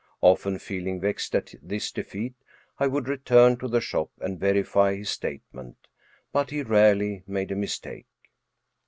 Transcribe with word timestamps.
Often 0.21 0.57
feeling 0.57 0.99
vexed 0.99 1.35
at 1.35 1.53
this 1.61 1.91
defeat, 1.91 2.33
I 2.79 2.87
would 2.87 3.07
return 3.07 3.55
to 3.57 3.67
the 3.67 3.79
shop 3.81 4.09
and 4.19 4.39
verify 4.39 4.95
his 4.95 5.11
statement, 5.11 5.77
but 6.33 6.49
he 6.49 6.63
rarely 6.63 7.21
made 7.27 7.51
a 7.51 7.55
mistake. 7.55 8.07